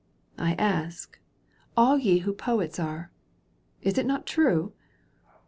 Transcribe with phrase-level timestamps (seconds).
[0.37, 1.19] ^ I ask,
[1.77, 3.11] all ye who poets are.
[3.83, 4.73] Is it not true?